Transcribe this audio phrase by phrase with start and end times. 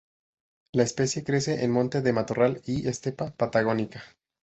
[0.73, 4.01] La especie crece en monte de matorral y estepa patagónica.